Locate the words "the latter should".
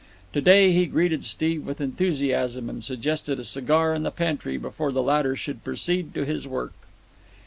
4.91-5.63